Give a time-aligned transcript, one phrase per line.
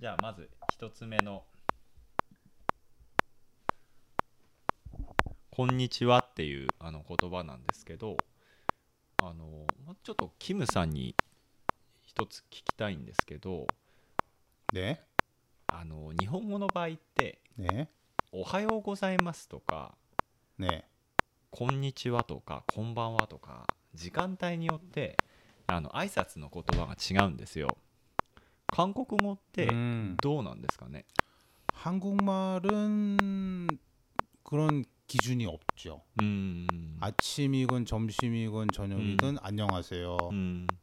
[0.00, 0.48] じゃあまず
[0.78, 1.44] 1つ目の
[5.50, 8.16] 「こんにちは」っていうあの言葉なんですけど
[9.20, 9.66] あの
[10.04, 11.16] ちょっとキムさんに
[12.04, 13.66] 一つ聞きたいんですけど
[14.72, 15.02] で？
[15.66, 17.90] あの日本語の場合って「ね、
[18.30, 19.98] おはようございます」とか
[20.58, 20.88] 「ね、
[21.50, 25.16] こんにちは」とか「こんばんは」とか時間帯によって
[25.66, 27.78] あの挨拶の言葉が違うんですよ。
[28.69, 31.05] 韓国語って음, どうなんですかね、
[31.71, 33.77] 한국말은
[34.43, 36.01] 그런 기준이 없죠.
[36.17, 40.79] うん、 아침이건 점심이건 저녁이건 안녕하세요가 うん、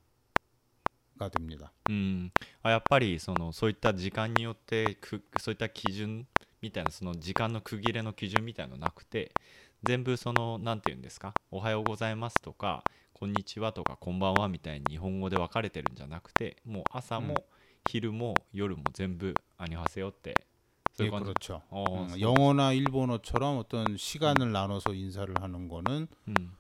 [1.31, 1.73] 됩니다.
[1.89, 2.33] うん、
[2.63, 6.27] あやっぱりそのそういった時間によってくそういった基準
[6.63, 9.35] みたいなその時間の区切れの基準みたいのなくて
[9.83, 17.45] 全部そのなんて言うんですか「おはようございます」とか「こんにちは」とか「こんばんは」みたいに日本語で分かれてるんじゃなくてもう朝も
[17.85, 20.47] 昼も夜も全部「アニョハセヨ」って
[20.93, 21.63] そうい 예, う感じ 그렇죠.
[21.71, 26.53] 어, 음, 소- 영어나 일본어처럼 어떤 시간을 나눠서 인사를 하는 거는 うん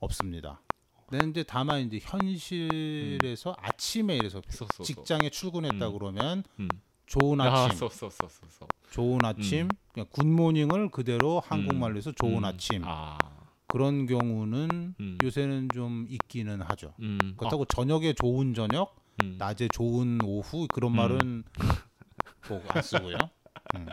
[0.00, 0.60] 없습니다.
[1.08, 5.92] 근데 이제 다만 이제 현실에서 아침에 이래서 そうそうそう 직장에 출근했다 음.
[5.98, 12.44] 그러면 うん 좋은 ああ 아침, そうそうそうそうそう 좋은 아침, 그냥 굿모닝을 그대로 한국말로 해서 좋은 うん
[12.46, 15.18] 아침 ああ 그런 경우는 음.
[15.22, 16.94] 요새는 좀 있기는 하죠.
[16.98, 20.96] うんあ 그렇다고 저녁에 좋은 저녁, うん 낮에 좋은 오후 그런 음.
[20.96, 21.44] 말은
[22.48, 23.16] 뭐 안 쓰고요.
[23.74, 23.86] 음.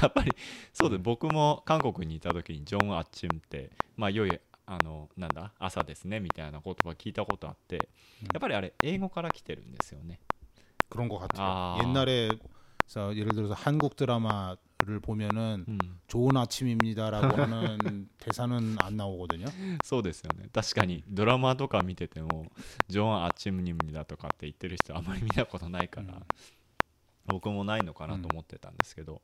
[0.00, 0.32] やっぱり
[0.72, 7.88] そうです、僕も韓国にいた時にジョン・アッチムってまあ良いあのなんだ朝ですねみたいな言葉聞いたことあって
[8.32, 10.20] やっぱりあれ英語から来てるんですよね
[10.88, 11.46] 그런 것 같아요.
[11.46, 11.78] 아.
[11.82, 12.30] 옛날에
[12.86, 19.46] 서 예를 들어서 한국 드라마 를 보면은 うん 좋은 아침입니다라고 하는 대사는 안 나오거든요.
[19.82, 22.50] そうですよね確かにドラマとか見てても
[22.88, 26.22] ジョン・アッチムニムだとかって言ってる人あまり見たことないから、うん
[27.26, 29.22] 僕もないのかなと思ってたんですけど、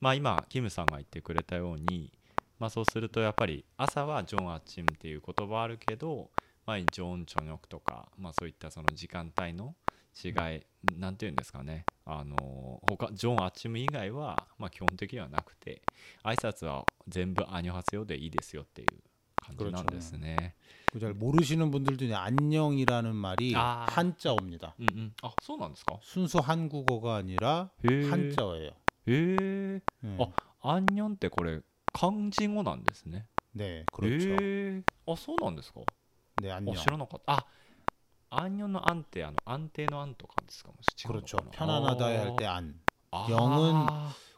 [0.00, 2.12] まあ今キムさんが言ってくれたように
[2.58, 6.30] まあそうするとやっぱり朝はジョン・アッチムっていう言葉あるけど、
[6.66, 9.74] まあ、ジョン・チョニョクとか、まあ、そういったその時間帯の
[10.24, 15.82] 違い、なんていうんですかねあの他ジョン・アッチム以外は、まあ、基本的にはなくて
[16.24, 18.98] 挨拶は全部アニョハセヨでいいですよっていう
[19.40, 20.54] 感じなんですね。
[20.92, 23.86] 그잘 모르시는 분들도 이제 안녕이라는 말이 아.
[23.88, 24.74] 한자어입니다.
[24.78, 28.70] うんうん、あそうなんですか 순수 한국어가 아니라 へえ 한자어예요.
[28.70, 28.72] へ
[29.06, 30.16] え 네.
[30.18, 30.28] あ
[30.74, 31.60] アンニョンってこれ
[31.92, 34.28] 漢字語なんですね 네, 그렇죠.
[34.28, 35.80] へえあそうなんですか
[36.38, 36.76] 네, あ 안녕.
[36.76, 37.46] 知らなかったあ
[38.29, 38.85] 안녕의 그렇죠.
[38.91, 40.35] 안때 안, 안때의 안とか
[41.07, 41.37] 그렇죠.
[41.51, 42.79] 편안하다 할때 안.
[43.29, 43.87] 영은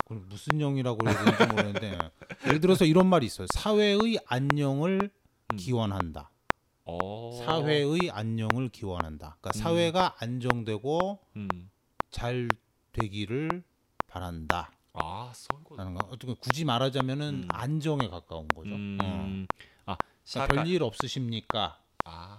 [0.06, 1.98] 그럼 무슨 영이라고 해야 되는지 모르는데
[2.48, 3.48] 예를 들어서 이런 말이 있어요.
[3.54, 5.10] 사회의 안녕을
[5.52, 5.58] 음.
[5.58, 6.32] 기원한다.
[7.46, 9.38] 사회의 안녕을 기원한다.
[9.40, 9.62] 그러니까 음.
[9.62, 11.70] 사회가 안정되고 음.
[12.10, 12.50] 잘
[12.94, 13.64] 되기를
[14.08, 14.72] 바란다.
[14.94, 15.32] 아,
[15.78, 16.08] 라는 거.
[16.12, 18.72] 어떻게 굳이 말하자면은 안정에 가까운 거죠.
[18.74, 19.46] 어.
[19.86, 19.98] 아,
[20.28, 21.80] 그러니까 별일 없으십니까?
[22.06, 22.39] 아.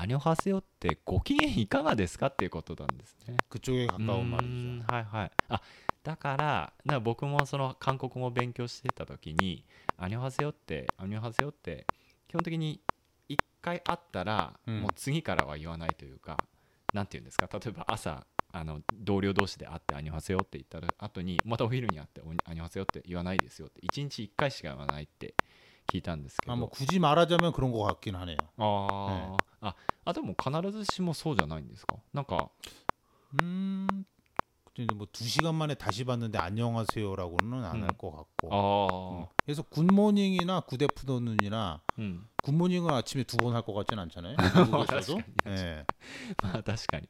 [0.00, 3.36] アニョハセヨってご機嫌いかがですかっていうことなんですね。
[3.50, 4.84] 口上が尾丸じゃん。
[4.86, 5.30] はいはい。
[5.48, 5.60] あ
[6.04, 9.64] だからだ僕もその韓国語を勉強してた時に
[9.98, 11.84] 「アニョハセヨ」って「アニョハセヨ」って
[12.28, 12.80] 基本的に
[13.28, 16.38] 一回会ったら、うん、もう次からは言わないというか
[16.94, 25.34] なんて言うんですか例えば朝あの同僚同士で会って「アニョハセヨ」って言ったら後にまたお昼に会って「アニョハセヨ」って言わないですよって1日一回しか言わないって
[25.87, 28.49] 聞いたんですけど 아, 뭐 굳이 말하자면 그런 것 같긴 하네요.
[28.57, 29.75] あー、あ
[30.05, 32.49] あでも必ずしもそうじゃないんですかなんか
[33.33, 34.05] 음,
[34.75, 37.95] 근데 뭐두 시간 만에 다시 봤는데 안녕하세요라고는 안 할 음.
[37.97, 38.49] 것 같고.
[38.51, 44.35] ああ 그래서 굿모닝이나 굿애프터눈이나 うん 굿모닝은 아침에 두 번 할 것 같진 않잖아요.
[44.37, 45.13] 미국에서도.
[45.13, 45.85] 뭐,確かに 예.
[46.41, 47.09] まあ確かに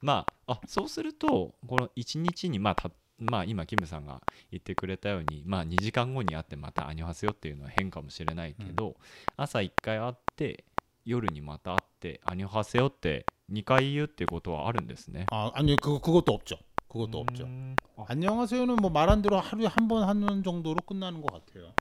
[0.00, 8.96] まああそうするとこの1日にまあた まあ今キムさんが言ってくれたようにまあ2時間後に会ってまたアニョハセヨっていうのは変かもしれないけど、
[9.36, 10.64] 朝1回会って
[11.04, 16.58] 夜にまた会ってアニョハセヨって2回言うっていうことはあるんですね 아, 아니 그거 그것도 없죠.
[16.88, 17.44] 그것도 없죠.
[17.44, 21.74] うーんあ 안녕하세요는 뭐 말한 대로 하루에 한 번 하는 정도로 끝나는 것 같아요.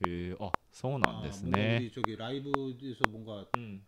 [0.00, 3.82] へえあそうなんです 아, 뭔가 ね 우리 저기 라이브에서 뭔가 うん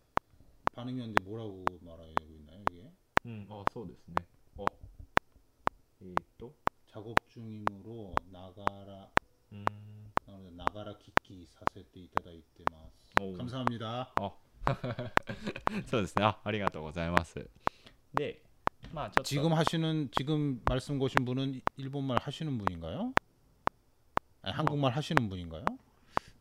[0.73, 2.05] 반응이 왔는데 뭐라고 말하고
[2.39, 2.83] 있나요 이게?
[3.25, 4.25] うんあそうですね
[4.57, 4.67] あ
[6.05, 6.53] えっ、と
[6.87, 9.09] 자 작업 중이므로 나가라
[9.51, 10.13] うん
[10.55, 14.13] 나가라 기기 사세때 이따다 이때마스 おう 감사합니다.
[15.87, 17.49] そうですねあありがとうございます
[18.13, 18.43] で
[18.93, 23.13] まあちょっと 지금 하시는 지금 말씀 거신 분은 일본말 하시는 분인가요?
[24.43, 25.77] 아니, 한국말 하시는 분인가요?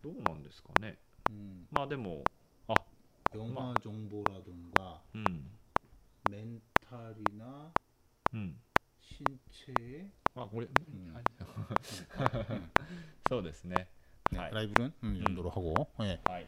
[0.03, 0.99] どうなんですかね
[1.29, 2.27] 음, まあでも
[3.35, 5.51] 영화 정보라든가 うん
[6.23, 7.73] 멘탈이나
[8.33, 8.61] うん
[9.01, 10.71] 신 체의 あこれ、う
[11.11, 11.25] んはい
[13.25, 13.89] そうですね
[14.31, 14.53] 네, 하이.
[14.53, 16.21] 라이브는 음, 이 정도로 하고 예.
[16.27, 16.47] はい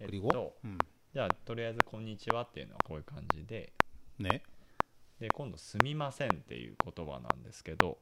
[0.00, 3.72] えっ 그리고 と 음, じゃあとりあえず「こんにちは」っていうのはこういう感じで
[4.20, 4.42] 네.
[5.20, 7.98] で今度「すみません」っていう言葉なんですけど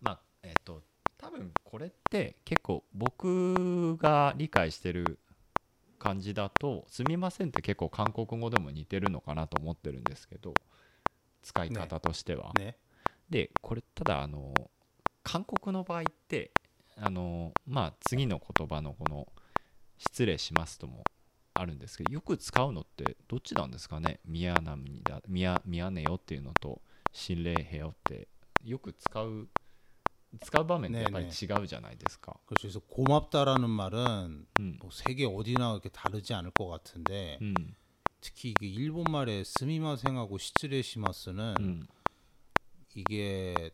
[0.00, 0.82] まあえっと
[1.18, 5.18] 多分これって結構僕が理解してる
[5.98, 10.58] 感じだと「すみません」って結構韓国語でも似てるのかなと思ってるんですけど
[11.42, 12.52] 使い方としては。
[12.54, 12.76] 네.
[13.28, 14.70] でこれただあの
[15.22, 16.52] 韓国の場合って
[16.96, 19.32] あのまあ次の言葉のこの「
[19.98, 21.06] 失礼します」とも
[21.54, 26.82] あるんですけどよく使うのってどっちなんですかね「ミヤナムにだミヤミヤネよ」っていうのと「
[27.12, 28.28] 心霊へよ」って
[28.64, 29.48] よく使う
[30.40, 32.38] 使う場面ってやっぱりね違うじゃないですか。
[32.46, 32.68] 그렇죠.
[32.68, 37.74] 그래서 고맙다라는 말은 うん、 뭐 세계 어디나 그렇게 다르지 않을 것 같은데 うん、
[38.20, 41.88] 특히 이게 일본 말에 스미마생하고 시츠레시마스는 うん、
[42.95, 43.71] 이게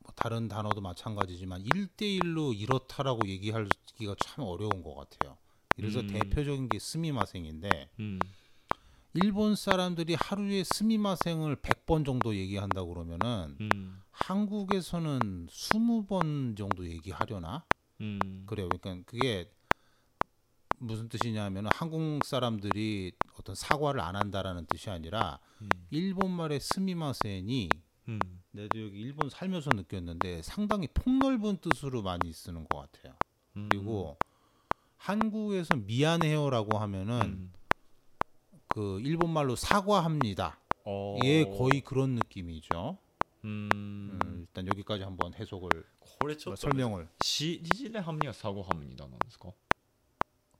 [0.00, 5.38] 뭐 다른 단어도 마찬가지지만 일대일로 이렇다라고 얘기하기가 참 어려운 것 같아요.
[5.76, 6.08] 그래서 음.
[6.08, 8.18] 대표적인 게 스미마생인데 음.
[9.14, 14.00] 일본 사람들이 하루에 스미마생을 100번 정도 얘기한다 그러면은 음.
[14.10, 17.64] 한국에서는 20번 정도 얘기하려나?
[18.00, 18.44] 음.
[18.46, 18.68] 그래요.
[18.68, 19.50] 그러니까 그게
[20.78, 25.68] 무슨 뜻이냐면 한국 사람들이 어떤 사과를 안 한다라는 뜻이 아니라 음.
[25.90, 27.68] 일본 말의 스미마센이
[28.09, 33.15] うん、 내도 여기 일본 살면서 느꼈는데 상당히 폭넓은 뜻으로 많이 쓰는 것 같아요.
[33.55, 34.17] うん、 그리고
[34.97, 37.53] 한국에서 미안해요라고 う 하면은 ん、
[38.67, 40.59] 그 일본 말로 사과합니다.
[40.85, 42.97] お 예, 거의 그런 느낌이죠.
[43.43, 49.51] うーん 음, 일단 여기까지 한번 해석을 これちょっと 설명을 しリジレハムにはサゴハムニダなんですか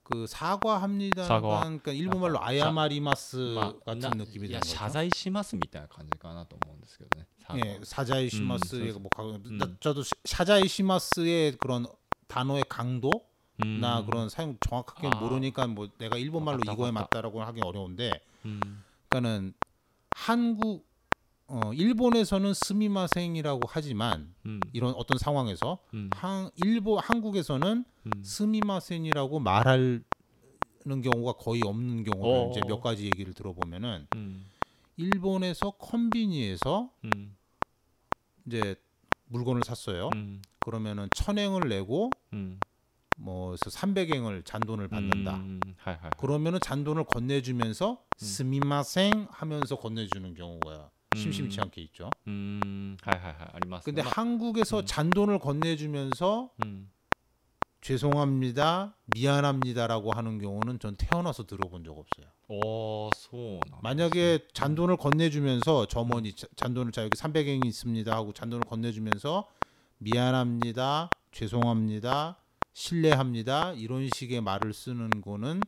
[0.04, 1.24] 그 사과합니다.
[1.24, 1.64] 사과.
[1.64, 4.92] 그러니까 일본 말로 사- 아야마리마스 まあ 같은 な 느낌이 いや 되는 謝 거죠.
[4.92, 7.26] 罪しますみたいな感じかなと思うんですけどね。
[7.51, 7.79] 아, 예, 어.
[7.83, 9.09] 사자이 음, 시마스의 음, 뭐
[9.45, 9.77] 음.
[9.79, 11.85] 저도 사자이 시마스의 그런
[12.27, 13.09] 단어의 강도
[13.79, 14.05] 나 음.
[14.05, 15.19] 그런 사용 정확하게 아.
[15.19, 17.21] 모르니까 뭐 내가 일본 아, 말로 맞다, 이거에 맞다.
[17.21, 18.11] 라고 하기 어려운데
[18.45, 18.83] 음.
[19.09, 19.53] 그러니까는
[20.11, 20.89] 한국
[21.47, 24.61] 어, 일본에서는 스미마생이라고 하지만 음.
[24.71, 26.09] 이런 어떤 상황에서 음.
[26.13, 28.23] 한, 일본 한국에서는 음.
[28.23, 30.03] 스미마생이라고 말하는
[30.85, 32.49] 경우가 거의 없는 경우를 어.
[32.51, 32.67] 이제 어.
[32.67, 34.07] 몇 가지 얘기를 들어보면은
[34.95, 36.89] 일본에서 컨비니에서
[38.45, 38.75] 이제
[39.25, 40.09] 물건을 샀어요.
[40.15, 40.41] 음.
[40.59, 42.59] 그러면은 천행을 내고 음.
[43.17, 45.35] 뭐 300행을 잔돈을 받는다.
[45.35, 46.11] 음, 음, 음, 하이, 하이.
[46.17, 48.17] 그러면은 잔돈을 건네주면서 음.
[48.17, 52.09] 스미마생 하면서 건네주는 경우가 심심치 않게 있죠.
[53.01, 53.19] 하이,
[53.83, 56.51] 근데 한국에서 잔돈을 건네주면서
[57.80, 62.26] 죄송합니다, 미안합니다라고 하는 경우는 전 태어나서 들어본 적 없어요.
[62.48, 69.48] おーそうなんですね 만약에 잔돈을 건네주면서 점원이 자- 잔돈을 자 여기 300엔이 있습니다 하고 잔돈을 건네주면서
[69.98, 72.38] 미안합니다, 죄송합니다,
[72.72, 75.66] 실례합니다 이런 식의 말을 쓰는 거는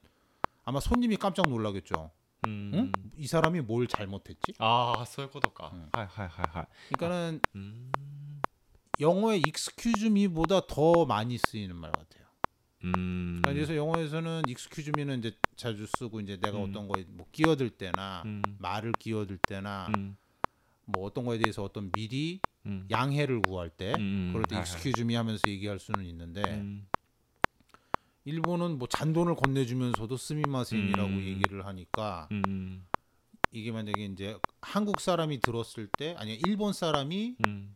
[0.65, 2.11] 아마 손님이 깜짝 놀라겠죠.
[2.45, 2.93] うん 응?
[3.17, 4.55] 이 사람이 뭘 잘못했지?
[4.59, 5.71] ああそういうことか。
[5.73, 6.67] うんはいはいはいはい。
[6.97, 7.91] 그러니까는 うん
[9.00, 12.24] 영어의 익스큐즈미보다 더 많이 쓰이는 말 같아요.
[12.84, 13.40] 음.
[13.42, 16.70] 그러니까 그래서 영어에서는 excuse me는 이제 자주 쓰고 이제 내가 음.
[16.70, 18.42] 어떤 거에 뭐 끼어들 때나 음.
[18.60, 20.18] 말을 끼어들 때나 음.
[20.86, 22.88] 뭐 어떤 거에 대해서 어떤 미리 음.
[22.92, 24.60] 양해를 구할 때 음, 그럴 때 아.
[24.60, 26.64] excuse 하면서 얘기할 수는 있는데
[28.26, 32.30] 일본은 뭐 잔돈을 건네주면서도 스미마셍이라고 얘기를 하니까
[33.52, 37.76] 이게 만약에 이제 한국 사람이 들었을 때 아니 일본 사람이 음.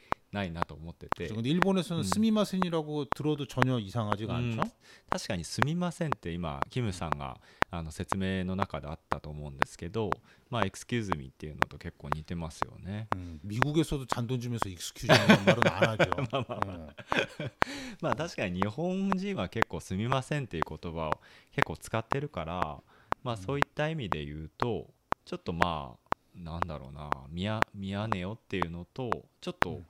[0.32, 1.34] ないなと思ってて 그렇죠.
[1.36, 2.04] 근데 일본에서는 음.
[2.04, 4.70] 스미마센이라고 들어도 전혀 이상하지가 うん 않죠.
[5.08, 7.40] 確かに「すみません」って今キムさんが
[7.70, 16.10] あの説明の中であったと思うんですけどまあ「excuse me」っていうのと結構似てますよね 음, 미국에서도 잔돈 주면서 익스큐즈라는 말은 안 하죠.
[16.32, 16.90] 어.
[18.00, 21.20] まあ確かに日本人は結構「すみません」っていう言葉を
[21.52, 22.82] 結構使ってるから
[23.22, 24.92] まあそういった意味で言うと
[25.24, 26.06] ちょっとまあ
[26.38, 29.86] なんだろうな「みやみやねよ」っていうのとちょっとうん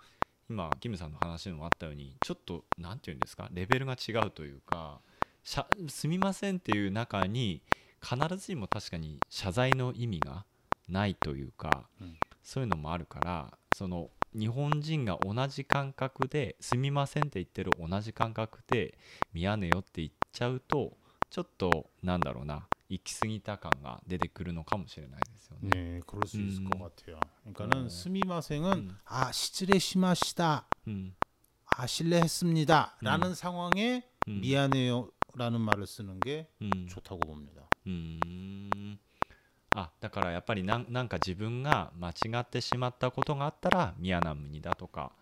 [0.51, 4.99] 今キムさんの話にもあったようにちょっとなんていうんですかレベルが違うというか
[5.43, 7.61] 「しゃすみません」っていう中に
[8.01, 10.45] 必ずしも確かに謝罪の意味が
[10.89, 12.17] ないというか、うん。
[12.43, 18.97] そういうのもあるからその日本人が同じ感覚で「すみません」って言ってる同じ感覚で
[19.31, 20.97] 「みやねよ」って言っちゃうと
[21.29, 25.68] ちょっとなんだろうな行き過ぎた感が出てくるのかもしれないですよね。
[25.98, 26.78] 네, 그럴 수 있을 음.
[26.78, 27.28] 것 같아요.
[27.42, 27.88] 그러니까는 어.
[27.88, 28.98] 스미마생은 음.
[29.04, 31.16] 아 시츠레시마시다, うん、
[31.66, 33.34] 아 실례했습니다라는 음.
[33.34, 37.62] 상황에 うん 미안해요라는 말을 쓰는 게 うん、 좋다고 봅니다.
[37.86, 38.98] うーん
[39.72, 45.12] あだからやっぱりなんなんか自分が間違ってしまったことがあったら「ミヤナムニだ」とか「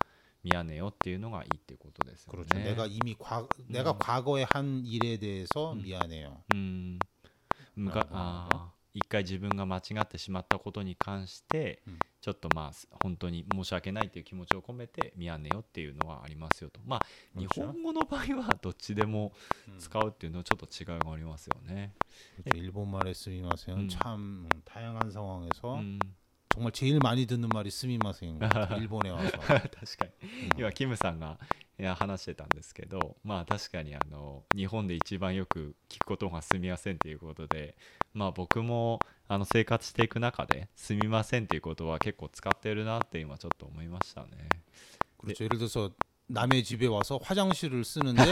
[0.43, 2.43] ミヤネよ」っていうのがいいっていうことですよね。
[2.45, 2.55] 그렇죠.
[2.63, 5.81] 내가 이미 과 내가 과거에 한 일에 대해서 음.
[5.81, 6.43] 미안해요.
[6.49, 7.07] うん
[7.79, 17.03] むかなるほどあー一回自分が間違ってしまったことに関して、うんちょっとまあ本当に申し訳ないという気持ちを込めて「ミヤネよ」っていうのはありますよとま
[17.35, 17.67] あ日 그렇죠.
[17.67, 19.31] 本語の場合はどっちでも
[19.69, 19.77] 음.
[19.77, 21.93] 使うっていうのはちょっと違いがありますよね。
[22.43, 22.57] 그렇죠.
[22.57, 23.89] 일본말의 스미마생은 음.
[23.89, 24.15] 참
[24.47, 26.15] 음, 다양한 상황에서 うん、
[26.49, 28.79] 정말 제일 많이 듣는 말이 스미마생인 것 같아요.
[28.79, 29.31] 일본에 와서.
[29.37, 29.59] 確
[29.97, 30.49] かに 음.
[30.57, 31.37] 今キムさんが
[31.77, 37.75] いや話してたんですけどまあ確かにあの日本で一番よく聞くことが「すみません」ということで
[38.13, 44.47] まあ僕もあの生活していく中で「すみません」っていう言葉は結構使ってるなって今ちょっと思いましたね。
[45.17, 45.43] 그렇죠.
[45.43, 45.91] 예를 들어서
[46.29, 48.23] 남의 집에 와서 화장실을 쓰는데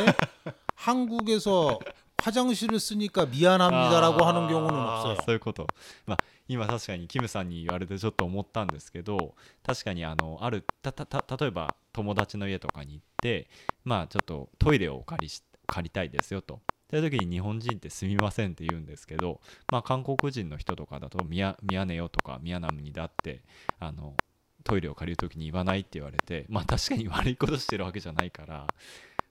[0.76, 1.80] 한국에서
[2.18, 5.18] 화장실을 쓰니까 미안합니다라고 하는 경우는 あー 없어요.
[5.26, 5.68] そういうこと、
[6.06, 13.50] まあ、今確かにキムさんに言われてちょっと思ったんですけど確かにあのあるたたた例えば友達の家とかに行って
[13.84, 16.62] まあちょっとトイレをお借りし借りたいですよと。
[16.90, 23.42] という時に日本人ってすみませんって言うんですけど、まあ、韓国人の人とかだとミヤ「ミヤネよ」とか「ミヤナムニだ」って
[23.80, 24.16] あの
[24.64, 28.68] トイレを借りる時に言わないって言われてまあ確かに悪いことしてるわけじゃないから、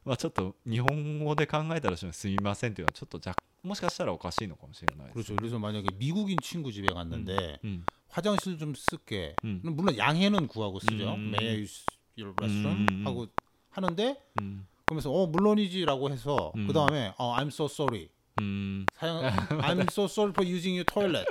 [0.06, 5.38] まあ、ちょっと日本語で考えたらすみませんっていうのはちょっと若もしかしたらおかしいのかもしれないです 그렇죠.
[5.38, 9.38] 그래서 만약에 미국인 친구 집에 갔는데 うん 화장실 좀 쓸게.
[9.44, 9.60] 음.
[9.62, 11.14] 물론 양해는 구하고 쓰죠.
[11.14, 11.28] 음.
[11.28, 13.06] May I use your restroom 음.
[13.06, 13.26] 하고
[13.70, 16.66] 하는데 うん 그러면서 어 물론이지라고 해서 음.
[16.66, 18.10] 그 다음에 어 I'm so sorry.
[18.38, 19.20] うん 사용
[19.60, 21.26] I'm so sorry for using your toilet.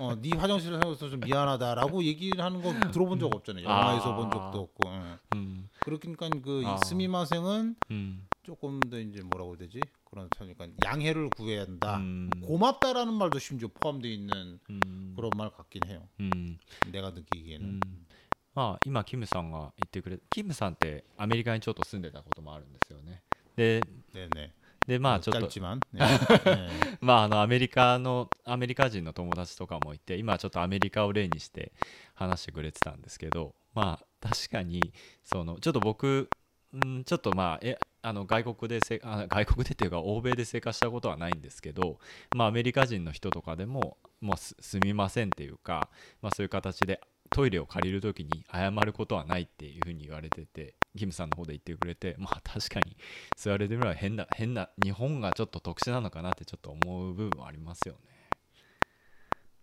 [0.00, 3.64] 어, 네 화장실을 사용해서 좀 미안하다라고 얘기를 하는 거 들어본 적 없잖아요.
[3.64, 4.16] 영화에서 아.
[4.16, 4.88] 본 적도 없고.
[4.88, 5.18] 응.
[5.32, 6.76] うん、 그러니까 그 아.
[6.78, 9.88] 스미마생은 うん、 조금 더 이제 뭐라고 해야 되지?
[10.04, 11.98] 그런 그러니까 양해를 구해야 한다.
[11.98, 16.08] うん、 고맙다라는 말도 심지어 포함되어 있는 うん、 그런 말 같긴 해요.
[16.18, 16.58] うん、
[16.90, 17.62] 내가 う 느끼기에는.
[17.62, 18.06] ん、
[18.54, 23.22] まあ今キムさんが言ってくれキムさんってアメリカにちょっと住んでたこともあるんですよね。
[23.54, 24.52] で 네네.
[24.87, 25.49] でまあちょっと。
[27.01, 31.71] まああのアメリカのアメリカ人の友達とかもいて今ちょっとアメリカを例にして
[32.15, 36.29] 話してくれてたんですけどまあ確かにそのちょっと僕
[36.75, 41.99] んちょっとまあえあの外国でせあ外国でっていうか欧米で生活したことはないんですけど、
[42.35, 45.89] まあ、アメリカ人の人とかでも、もう、すみませんっていうか、
[46.21, 52.97] まあ、そういう形でトイレを借りるときに謝ることはないっていうふうに言われててキムさんの方で言ってくれてまあ確かに
[53.35, 57.99] そう言われてみれば変な変な日本がちょっと特殊なのかなってちょっと思う部分はありますよね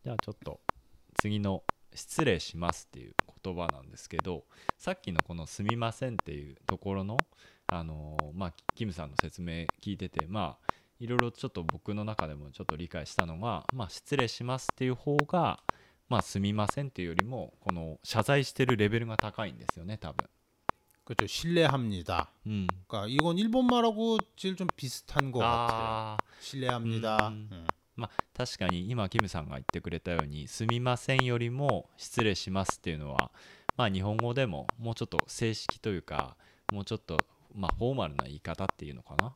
[0.05, 0.61] じゃあちょっと
[1.21, 4.45] 次の「失礼します」っていう言葉なんですけど
[4.77, 7.17] さっきのこの「すみません」っていうところの
[7.67, 15.61] あのーまあキムさんの説明聞いててまあいろいろちょっと僕の中でもちょっと理解したのが、まあ、失礼しますっていう方が、
[16.09, 20.29] まあ、すみませんっていうよりもこの謝罪してるレベルが高いんですよね多分。
[21.08, 21.28] 그렇죠.
[21.28, 22.32] 실례합니다.
[22.46, 25.50] うん、 그러니까 이건 일본말하고 제일 좀 비슷한 것 같아요.
[25.50, 27.30] あ 실례합니다.
[27.30, 27.50] 음.
[27.52, 27.74] 음.
[27.96, 33.32] まあ確かに今キムさんが言ってくれたように「すみません」よりも「失礼します」っていうのは
[33.76, 36.36] まあ日本語でももうちょっと正式というか
[36.70, 39.36] もうちょっとまあフォーマルな言い方っていうのかなっ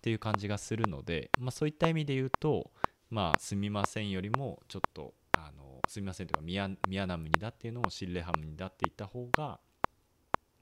[0.00, 2.72] ていう感じがするので、まあ、そういった意味で言うと「
[3.10, 9.60] まあ、すみません」よりもちょっと「あのすみません」というか「ミヤミヤナムニだ」っていうのを「シッレハムニだ」って言った方が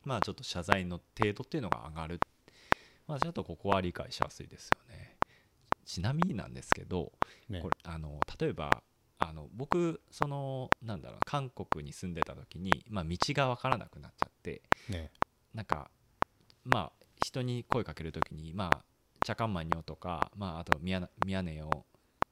[0.04, 2.20] まあちょっと謝罪の程度っていうのが上がる。
[3.08, 5.18] まあちょっとここは理解しやすいですよね。
[5.86, 7.12] ちなみになんですけど
[7.50, 7.62] 네.
[7.62, 8.84] これあの例えば
[9.20, 15.10] あの僕そのなんだろう韓国に住んでた時に、まあ、道が分からなくなっちゃって 네.
[15.54, 15.92] なんか
[16.64, 18.86] まあ人に声かけるときにまあ
[19.26, 21.70] 「茶観マニョ」とか、まあ、あと「ミヤミヤネよ」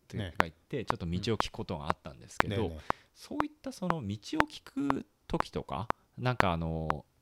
[0.08, 0.34] とかね。
[0.40, 2.80] 言ってちょっと道を聞くことがあったんですけど、ねえね
[3.14, 7.06] そういったその道を聞く時とかなんかあの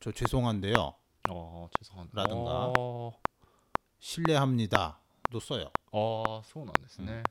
[0.00, 0.94] 저 죄송한데요.
[1.30, 2.08] 어 죄송한.
[2.12, 3.12] 라든가 어...
[3.98, 5.70] 실례합니다도 써요.
[5.92, 7.12] 어, 아 소원 안 됐네.
[7.12, 7.18] 음.
[7.18, 7.22] 음.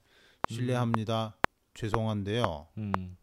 [0.53, 1.36] 실례합니다.
[1.74, 2.67] 죄송한데요.
[2.77, 3.17] 음.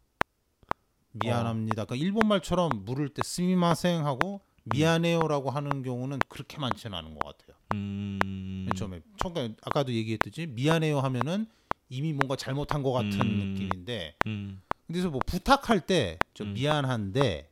[1.13, 1.85] 미안합니다.
[1.85, 4.71] 그러니까 일본말처럼 물을 때 스미마생 하고 음.
[4.73, 7.57] 미안해요라고 하는 경우는 그렇게 많지는 않은 것 같아요.
[7.73, 8.69] 음...
[8.77, 11.47] 처음에 처음에 아까도 얘기했듯이 미안해요 하면은
[11.89, 13.55] 이미 뭔가 잘못한 것 같은 음...
[13.55, 14.61] 느낌인데 음...
[14.87, 17.51] 근데서 뭐 부탁할 때 좀 미안한데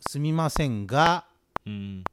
[0.00, 1.26] 스미마생가
[1.66, 2.06] うん、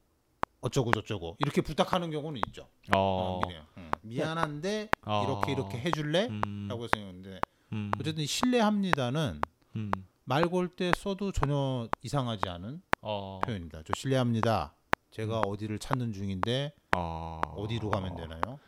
[0.62, 2.68] 어쩌고 저쩌고 이렇게 부탁하는 경우는 있죠.
[2.90, 3.64] あ 어, あ、 그래요.
[3.78, 3.98] 응.
[4.02, 5.24] 미안한데 아.
[5.26, 6.26] 이렇게 이렇게 해줄래?
[6.28, 13.46] うん、 라고 생각했는데 うん、 어쨌든 실례합니다는 うん、 말 걸 때 써도 전혀 이상하지 않은 ああ、
[13.46, 13.84] 표현입니다.
[13.86, 14.74] 저 실례합니다.
[15.12, 18.60] 제가 어디를 찾는 중인데 ああ、 어디로 가면 되나요?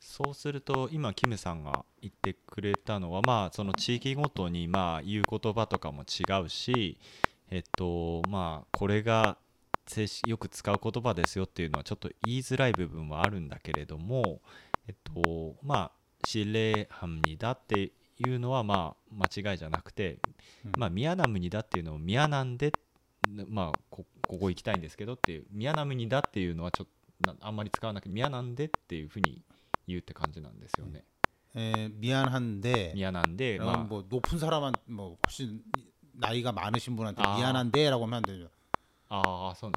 [0.00, 6.98] そうすると今キムさんが言ってくれたのはまあその地域ごとにまあ言う言葉とかも違うし
[7.52, 9.38] えっとまあこれが
[9.86, 14.40] 正式よく使う言葉ですよっていうのはちょっと言いづらい部分はあるんだけれども
[14.86, 15.90] えっとまあ
[16.26, 20.18] 指令ハムニだっていうのはまあ間違いじゃなくて、
[20.64, 22.74] うんまあミヤナムニだっていうのをミヤなんで
[23.22, 26.92] まあこここ行きたいんですけどっていうミヤナムニだっていうのはちょっと
[27.24, 29.42] なあんまり使わなくてミヤなんでっていうふうに
[29.86, 31.04] 言うって感じなんですよね。
[31.54, 35.62] 에, 미안한데 ミヤなんで、 그러면 ま 뭐 높은 사람한 뭐 훨씬
[36.13, 37.37] 나이가 많으신 분한테 아.
[37.37, 38.49] 미안한데라고 하면 안 되죠.
[39.09, 39.71] 아, 선.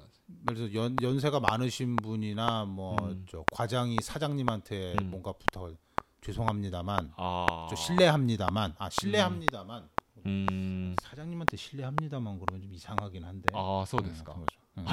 [0.45, 3.43] 그래서 연 연세가 많으신 분이나 뭐저 음.
[3.51, 5.11] 과장이 사장님한테 음.
[5.11, 5.77] 뭔가 부탁을
[6.21, 7.67] 죄송합니다만, 아.
[7.69, 9.89] 저 실례합니다만, 아 실례합니다만.
[10.25, 10.95] 음.
[11.01, 13.47] 사장님한테 실례합니다만 그러면 좀 이상하긴 한데.
[13.53, 14.35] 아, 소데스까.
[14.35, 14.43] 네,
[14.79, 14.85] 응.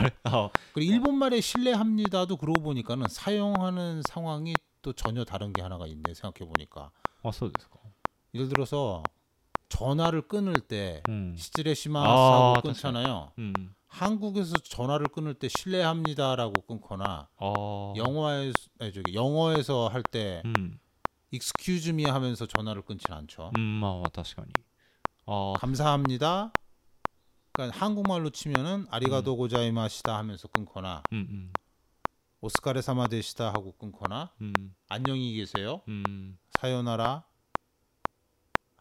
[0.72, 6.48] 그리고 일본 말에 실례합니다도 그러고 보니까는 사용하는 상황이 또 전혀 다른 게 하나가 있네 생각해
[6.48, 6.90] 보니까.
[7.22, 7.80] 아, 소데스까.
[8.34, 9.02] 예를 들어서
[9.73, 11.35] 전화를 끊을 때 うん。
[11.37, 13.31] 시즈레시마스 아, 하고 끊잖아요.
[13.37, 13.75] うん。
[13.87, 17.93] 한국에서 전화를 끊을 때 실례합니다라고 끊거나 ああ。
[17.97, 20.79] 영화에서 아니, 저기 영어에서 할 때 うん。
[21.31, 23.51] excuse me 하면서 전화를 끊진 않죠.
[23.53, 24.55] うん、まあ確かに。
[25.27, 26.55] ああ、 감사합니다.
[27.55, 31.59] 그러니까 한국말로 치면은 아리가도 고자이마시다 하면서 끊거나 うんうん。
[32.41, 34.75] 오스카레 사마 데시다 하고 끊거나 うん。
[34.87, 35.81] 안녕히 계세요.
[35.87, 36.37] うん。
[36.51, 37.25] 사요나라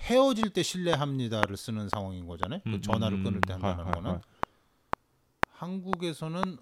[0.00, 2.60] 헤어질 때 실례합니다를 쓰는 상황인 거잖아요.
[2.64, 3.64] 그 음, 그 전화를 음, 끊을 때 음.
[3.64, 4.10] 한다는 하, 거는.
[4.10, 4.20] 하,
[5.48, 6.58] 한국에서는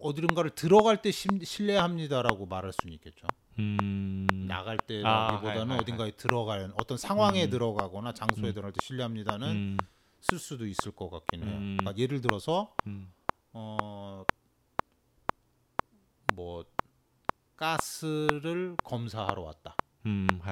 [0.00, 3.26] 어디론가를 들어갈 때 심, 신뢰합니다라고 말할 수는 있겠죠.
[3.58, 4.26] 음...
[4.46, 7.50] 나갈 때라기보다는 아, 어딘가에 들어가는 어떤 상황에 음...
[7.50, 8.54] 들어가거나 장소에 음.
[8.54, 9.78] 들어갈 때 실례합니다는
[10.20, 11.58] 쓸 수도 있을 것 같긴 해요.
[11.58, 12.74] 그러니까 예를 들어서
[13.52, 14.24] 어,
[16.34, 16.64] 뭐
[17.56, 19.76] 가스를 검사하러 왔다.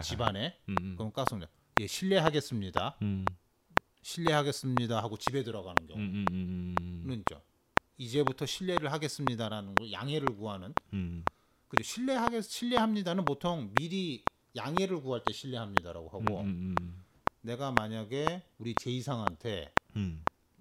[0.02, 0.58] 집안에.
[0.66, 1.46] 그럼 가스 검사.
[1.78, 2.96] 예, 신뢰하겠습니다.
[3.02, 3.26] 음.
[4.02, 7.42] 신뢰하겠습니다 하고 집에 들어가는 경우는 음, 음, 음, 있죠.
[7.98, 10.74] 이제부터 신뢰를 하겠습니다라는 거 양해를 구하는
[11.68, 16.44] 그죠 신뢰하게 신뢰합니다는 보통 미리 양해를 구할 때 신뢰합니다라고 하고
[17.40, 19.74] 내가 만약에 우리 제이상한테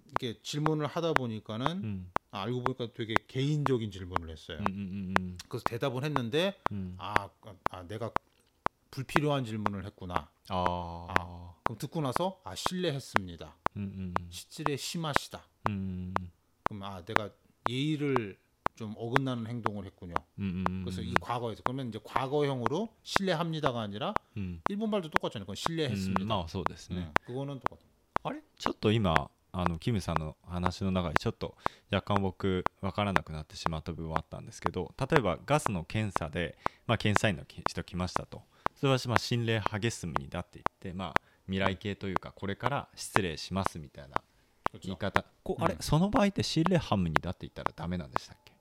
[0.07, 4.57] 이렇게 질문을 하다 보니까는 아, 알고 보니까 되게 개인적인 질문을 했어요.
[4.59, 5.37] 음, 음, 음.
[5.47, 6.59] 그래서 대답을 했는데
[6.97, 8.11] 아, 아, 아, 내가
[8.94, 10.30] 불필요한 질문을 했구나.
[10.48, 11.54] ああ。
[11.64, 13.56] 그럼 듣고 나서 아 실례했습니다.
[13.76, 14.14] うんうん。
[14.30, 15.42] 시질에 심하시다.
[15.68, 16.14] うん。
[16.68, 17.30] 그럼 아 내가
[17.68, 18.38] 예의를
[18.76, 20.14] 좀 어긋나는 행동을 했군요.
[20.38, 20.48] うんう
[20.80, 20.84] ん。
[20.84, 24.62] 그래서 이 과거에서 그러면 이제 과거형으로 실례합니다가 아니라 うん。
[24.68, 25.44] 일본 말도 똑같잖아요.
[25.46, 26.24] 그건 うん 실례했습니다.
[26.24, 27.12] まあそうですね 네, 。
[27.26, 27.80] 그거는 똑같아.
[28.24, 31.56] あれちょっと今 あのキムさんの話の中でちょっと
[31.90, 38.42] 若干僕分からなくなってしまった部分はあったんですけど例えばガスの検査で、まあ、検査員の人来ましたと
[38.84, 44.22] それはまあ心霊ハゲスムにだって言って、まあ、未来系というかこれから失礼しますみたいな
[44.82, 48.52] 言い方こあれ、うんその場合って心霊ハムにだって言ったらダメなんでしたっけ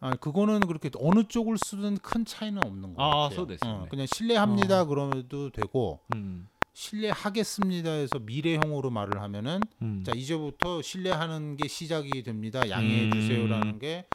[0.00, 3.40] 아 그거는 그렇게 어느 쪽을 쓰든 큰 차이는 없는 거 아, 같아요.
[3.40, 3.86] 소대스네.
[3.90, 4.86] 그냥 신뢰합니다 어.
[4.86, 12.68] 그러도 되고 うん、 신뢰하겠습니다에서 미래형으로 말을 하면은 うん、 자 이제부터 신뢰하는 게 시작이 됩니다.
[12.68, 13.10] 양해해 음.
[13.12, 14.06] 주세요라는 게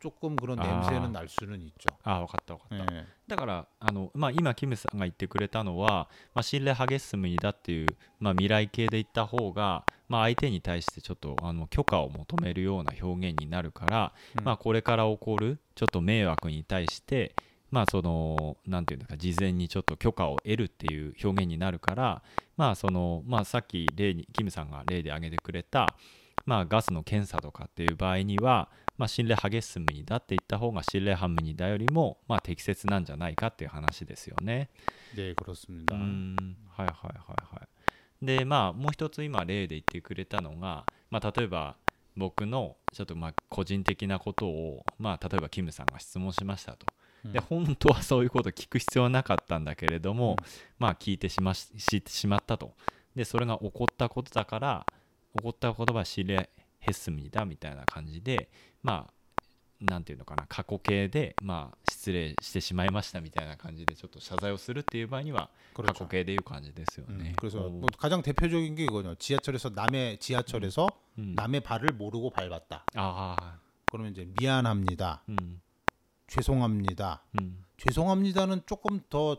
[0.00, 0.64] 조금 그런 아.
[0.64, 1.96] 냄새는 날 수는 있죠.
[2.02, 3.06] あ分かった分かった、 예.
[3.28, 7.86] だからあの、まあ、今キムさんが言ってくれたのは、まあ、心霊ハゲスムにだっていう、
[8.18, 17.36] まあ、未来系で言った方が、まあ、相手に対してちょっとあの許可を求めるような表現になるから、うんまあ、これから起こるちょっと迷惑に対して
[17.70, 22.22] まあそのなんていうんですか事前にちょっと許可を得るっていう表現になるから
[22.56, 25.94] まあそのまあさっき例にキムさんが例で挙げてくれたまあ
[26.47, 34.69] まあ、ガスの検査とかっていう場合には、まあ、心霊激しすぎだって言った方が心霊ハムにだよりも、まあ、適切なんじゃないかっていう話ですよね。
[35.15, 35.95] で、殺すんだ。
[35.95, 37.61] うん、はいはいはいは
[38.21, 38.25] い。
[38.25, 41.75] で、まあ、もう一つ今、例で言ってくれたのが、まあ、例えば、
[42.15, 46.87] 僕のちょっとまあ個人的なことを、まあ、例えばキムさんが質問しましたと。
[47.25, 50.45] で本当はそういうこと聞く必要はなかったんだけれども、うん、
[50.79, 51.69] まあ聞いてしまし
[52.07, 52.73] しまったと。
[53.15, 54.85] でそれが起こったことだから
[55.36, 58.48] 起こったことは知れへすみだみたいな感じで
[58.82, 59.12] まあ
[59.80, 66.04] なんていうのかな過去形でまあ失礼してしまいましたみたいな感じでちょっと謝罪をするっていう場合には過 그렇죠.
[66.04, 67.34] 去形でいう感じですよ 음, ね。
[67.36, 69.14] 그래서 おー 뭐 가장 대표적인 게 이거죠.
[69.16, 70.86] 지하철에서 남의 지하철에서
[71.18, 72.84] うん 남의 발을 모르고 밟았다.
[72.94, 73.58] ああ
[73.90, 75.22] 그러면 이제 미안합니다.
[75.28, 75.60] うん
[76.28, 77.22] 죄송합니다.
[77.38, 79.34] うん 죄송합니다는 조금 더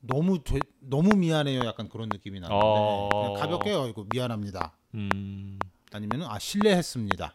[0.00, 1.64] 너무 되, 너무 미안해요.
[1.64, 3.34] 약간 그런 느낌이 나는데 어...
[3.38, 3.86] 가볍게요.
[3.86, 4.76] 이거 미안합니다.
[4.94, 5.58] 음...
[5.92, 7.34] 아니면은 아 실례했습니다.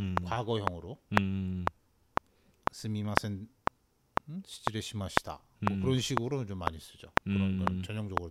[0.00, 0.14] 음...
[0.24, 0.98] 과거형으로.
[1.18, 1.64] 음.
[2.72, 3.48] 스미마센
[4.28, 5.40] 음, 시지레시마시다.
[5.60, 5.80] 뭐 음.
[5.80, 7.08] 그런 식으로 좀 많이 쓰죠.
[7.24, 8.30] 그런 건 전형적으로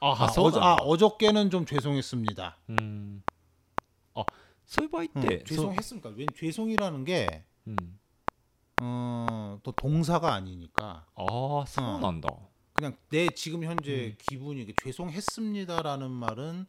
[0.00, 2.58] あ 아, そう 어, なん 아 だ 어저께는 좀 죄송했습니다.
[2.68, 3.22] うん
[4.14, 4.26] あ
[4.66, 6.10] そういう場合っ 응, て、 죄송했습니까?
[6.16, 7.98] 왜 죄송이라는 게 そううん
[8.78, 12.34] 어, 또 동사가 아니니까 ああそうなんだ、
[12.72, 16.66] 그냥 내 지금 현재 기분이 이게 죄송했습니다라는 말은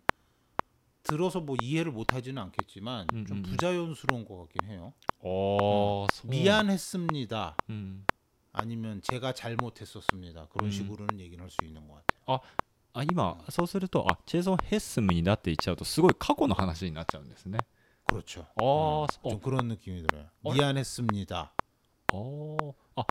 [1.02, 3.43] 들어서 뭐 이해를 못하지는 않겠지만 음, 좀 음, 음.
[3.43, 4.93] 부자연스러운 것 같긴 해요.
[5.22, 7.58] ああそう 미안했습니다.
[7.69, 8.08] うん、
[8.52, 10.48] 아니면 제가 잘못했었습니다.
[10.50, 10.72] 그런 음.
[10.72, 11.96] 식으로는 얘기를 할 수 있는 것
[12.28, 12.39] 같아요.
[12.98, 17.58] あ今そうするとあチェソンヘスムになって言っちゃうとすごい過去の話になっちゃうんですね
[18.06, 18.46] 그렇죠.
[18.58, 20.26] あー 음, そ 좀 그런 느낌이 들어요.
[20.43, 20.54] 어?
[20.54, 21.54] 미안했습니다.
[22.12, 23.08] あーあ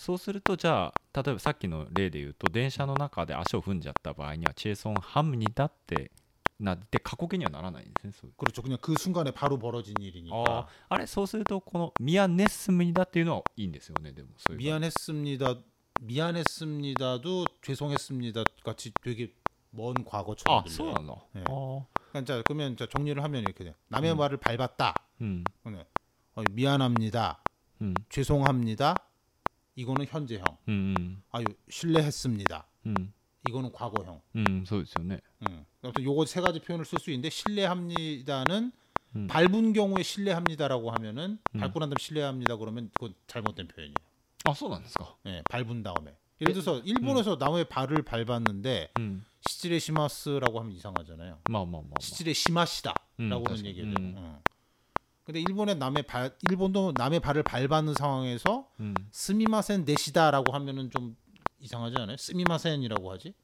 [0.00, 6.10] そうするとじゃあ例えばさっきの例で言うと電車の中で足を踏んじゃった場合にはチェソンハムにだって
[6.58, 8.62] なって過去形にはならないんですねそう 그렇죠.
[8.62, 10.32] 그냥 그 순간에 바로 벌어진 일이니까.
[10.48, 15.54] ああれそうするとこのミアネスムにだっていうのはいいんですよねでもそういう場合 미안했습니다.
[16.01, 19.33] 미안했습니다도 죄송했습니다 같이 되게
[19.71, 21.21] 먼 과거처럼 아, 들려요.
[21.33, 21.43] 네.
[21.49, 21.87] 어.
[22.09, 23.69] 그러니까 자, 그러면 자, 정리를 하면 이렇게 돼.
[23.71, 23.73] 음.
[23.89, 24.17] 남의 음.
[24.17, 24.93] 말을 밟았다.
[25.21, 25.43] 음.
[25.65, 25.85] 네.
[26.35, 27.41] 어, 미안합니다.
[27.81, 27.93] 음.
[28.09, 28.95] 죄송합니다.
[29.75, 30.45] 이거는 현재형.
[30.69, 30.95] 음.
[30.97, 31.23] 음.
[31.31, 32.67] 아유 신뢰했습니다.
[32.85, 33.13] 음.
[33.49, 34.21] 이거는 과거형.
[34.37, 35.19] 음, 소유네.
[35.47, 35.65] 음.
[35.81, 38.71] 아무튼 요거 세 가지 표현을 쓸 수 있는데 신뢰합니다는
[39.15, 39.27] 음.
[39.27, 41.59] 밟은 경우에 신뢰합니다라고 하면은 음.
[41.59, 43.95] 밟고 난 다음 신뢰합니다 그러면 그건 잘못된 표현이에요.
[44.44, 46.16] あそうなんですか 예, 밟은 다음에.
[46.40, 51.38] 예를 들어서 일본에서 남의 발을 밟았는데 うん 시질레 시마스라고 하면 이상하잖아요.
[51.48, 53.66] まあまあまあ、まあ、 시질레 시마시다라고는 음, 사실.
[53.66, 53.88] 얘기해요.
[53.90, 54.14] 음.
[54.16, 54.42] 응.
[55.24, 61.16] 근데 일본에 남의 발 일본도 남의 발을 밟는 상황에서 うん 스미마센 내시다라고 하면은 좀
[61.60, 62.16] 이상하지 않아요?
[62.16, 63.34] 스미마센이라고 하지?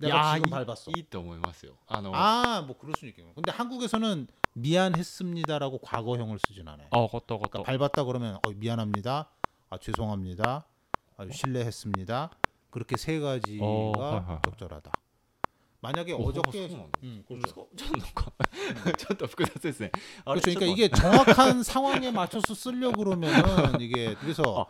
[0.00, 0.90] 내가 지금 밟았어.
[0.92, 3.32] いいと思いますよあの 아, 뭐 그럴 수 있겠네요.
[3.34, 6.88] 근데 한국에서는 미안했습니다라고 과거형을 쓰진 않아요.
[6.90, 9.30] あ分かった分かった、 그러니까 밟았다 그러면 어, 미안합니다.
[9.73, 10.67] 아 죄송합니다.
[11.17, 12.29] 아주 신뢰했습니다.
[12.69, 14.91] 그렇게 세 가지가 어, 적절하다.
[15.79, 16.67] 만약에 어, 저께
[17.01, 17.67] 음, 그렇죠.
[17.69, 17.69] 그렇죠.
[17.71, 17.97] 음.
[18.93, 20.53] 그렇죠.
[20.53, 23.31] 그러니까 이게 정확한 상황에 맞춰서 쓰려 그러면
[23.81, 24.67] 이게 그래서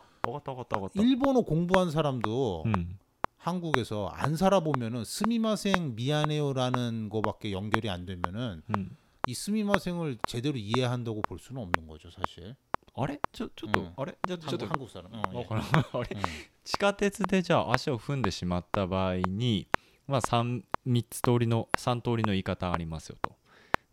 [0.94, 2.98] 일본어 공부한 사람도 음.
[3.36, 8.98] 한국에서 안 살아보면은 스미마생 미안해요라는 거밖에 연결이 안 되면은 음.
[9.28, 12.56] 이 스미마생을 제대로 이해한다고 볼 수는 없는 거죠 사실.
[12.95, 15.13] あれちょちょっと、うんあれじゃあちょっ 한국 と 한국 사람.
[15.13, 15.45] 어, わ 예.
[15.47, 16.23] からんあれ 음.
[16.65, 19.69] 地下鉄でじゃあ足を踏んでしまった場合に、
[20.07, 23.37] まあ、3, 3つ通りの3通りの言い方ありますよと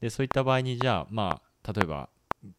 [0.02, 2.10] でそういった場合にじゃあまあ例えば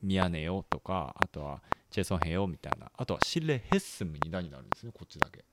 [0.02, 5.44] ミヤネよとかあとはチェソンヘヨみたいなあとはシレヘッスムに何になるんですねこっちだけ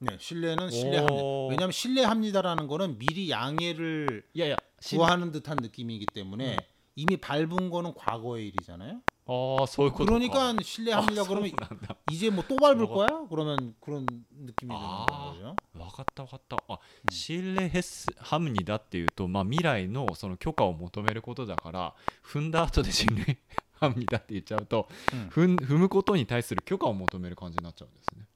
[0.00, 1.22] 네, 신뢰는 신뢰합니다.
[1.22, 1.46] 오.
[1.48, 6.66] 왜냐하면 신뢰합니다라는 거는 미리 양해를 いやいや 구하는 듯한 느낌이기 때문에
[6.96, 9.00] 이미 밟은 거는 과거의 일이잖아요.
[9.24, 13.26] ああそういうことか 그러니까 あ 신뢰합니다 そう 그러면 なんだ 이제 뭐 또 밟을 뭐가- 거야?
[13.30, 15.06] 그러면 그런 느낌이 드는 아.
[15.32, 15.58] 거죠.
[15.74, 23.38] 分かった分かったあ、シレヘッスハムニだっていうと、まあ、未来のその許可を求めることだから踏んだ後でシレ
[23.74, 28.26] ハムニだって言っちゃうと、うん踏ん踏むことに対する許可を求める感じになっちゃうんですね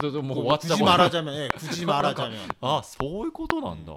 [0.00, 2.38] そうそうもう終わっちゃ 굳이 う 말하자면, 예, 굳이 말하자면.
[2.60, 3.96] あ そういうことなんだ、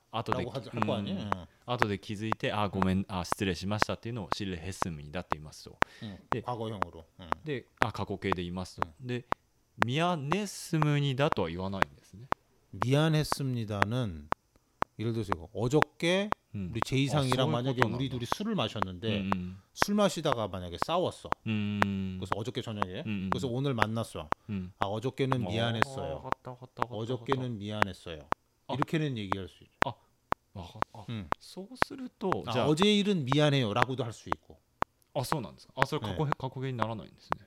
[0.12, 1.18] 後で 라고 할 거 うん 아니에요?
[1.20, 1.46] 응.
[1.66, 6.18] 後で気づいてあごめんあ失礼しましたっていうのをシレヘスムにだって言いますと 응.
[6.30, 6.42] 네.
[6.42, 7.04] 과거형으로.
[7.20, 7.40] 응.
[7.44, 9.24] であ過去形で言いますと、で
[9.78, 12.28] ミヤネスムにだとは言わないんですね、
[12.72, 14.30] 미안했습니다는
[14.98, 18.18] 예를 들어서 이거 어저께 うん、 우리 제이상이랑 아, 만약에 소울 우리 코터나.
[18.18, 21.36] 둘이 술을 마셨는데 うん 술 마시다가 만약에 싸웠어.
[21.44, 21.54] うんう
[22.14, 23.30] ん 그래서 어저께 저녁에 음, 음.
[23.30, 24.30] 그래서 오늘 만났어.
[24.48, 26.22] うん 아 어저께는 あ 미안했어요.
[26.22, 28.30] 分かった分かった分かった 어저께는 미안했어요.
[28.68, 28.74] 아.
[28.74, 29.94] 이렇게는 얘기할 수 있죠.
[30.54, 31.28] 分かったあ 음.
[31.38, 34.58] そうすると 아, じゃあ 어제 일은 미안해요라고도 할 수 있고
[35.14, 37.46] あそうなんですかあそれ過去,、過去形にならないんですね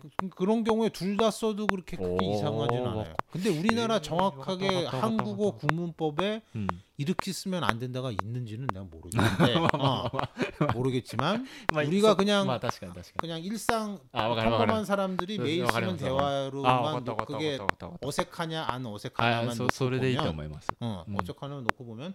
[0.00, 3.14] 그, 그런 경우에 둘 다 써도 그렇게 크게 이상하진 않아요.
[3.32, 4.86] 근데 우리나라 정확하게 네.
[4.86, 5.66] 한국어 네.
[5.66, 6.68] 구문법에 음.
[6.96, 9.54] 이렇게 쓰면 안 된다가 있는지는 내가 모르겠는데.
[9.78, 10.08] 어,
[10.74, 12.60] 모르겠지만 우리가 그냥
[13.16, 17.58] 그냥 일상 평범한 사람들이 매일 쓰는 대화로만 그게
[18.00, 19.68] 어색하냐 안 어색하냐만 놓고
[20.34, 22.14] 보면 어, 어색하냐만 놓고 보면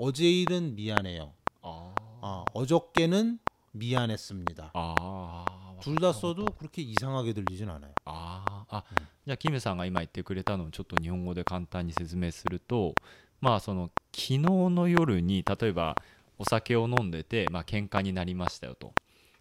[0.00, 1.32] 어제 일은 미안해요.
[1.62, 3.38] 어, 어저께는
[3.72, 4.70] 미안했습니다.
[4.74, 5.65] 아.
[5.81, 7.91] 둘 다 써도 그렇게 이상하게 들리진 않아요.
[8.05, 8.85] あーあ
[9.25, 12.93] じゃあキムさんが今言ってくれたのをちょっと日本語で簡単に説明すると
[13.39, 15.95] まあその昨日の夜に例えば
[16.37, 18.93] お酒を飲んでてまあ喧嘩になりましたよと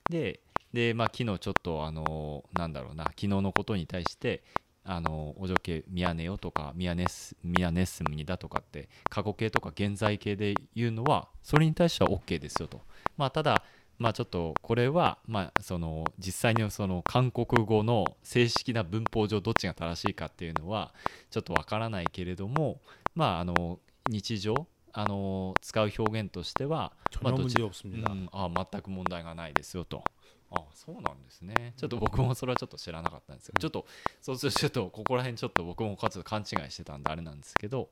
[0.09, 0.41] で
[0.73, 4.43] でまあ昨日ちょっとあのなんだろうな昨日のことに対して
[4.85, 12.81] あのお嬢系ミヤネよとかミヤネスミヤネッスムにだとかって過去形とか現在形で言うのはそれに対しては OK ですよと
[13.17, 13.63] まあただ
[13.98, 20.94] まあ、ちょっとこれは、まあ、その実際にその韓国語の正式な文法上どっちが正しいかっていうのは
[21.30, 22.82] ちょっとわからないけれども、
[23.16, 23.80] まあ、あの
[24.10, 30.04] 日常あの使う表現としては、まあ、どち、うん、あ全く問題がないですよと。
[30.52, 31.74] あそうなんですね。
[31.76, 33.88] ちょっと僕もそれはちょっと知らなかったんですけど、うん、ちょっと
[34.22, 37.90] そうするとここら辺ちょっと僕もかつ勘違いしてたんであれなんですけど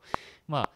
[0.48, 0.70] まあ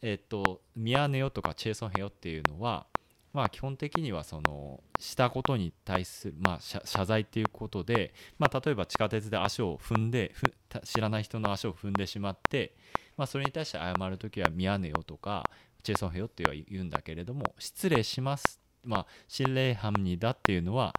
[0.00, 2.86] えっと「ミヤネヨ」とか「チェーソンヘヨ」っていうのは
[3.34, 12.76] まあ基本的にはそのしたことに対するまあ謝罪っていうことで、まあ例えば地下鉄で足を踏んでふ知らない人の足を踏んでしまって、
[13.16, 15.44] まあそれに対して謝るときはミヤネヨとか
[15.82, 18.60] チェソンヘヨっては言うんだけれども失礼します。
[18.84, 20.94] まあ心霊犯にだっていうのは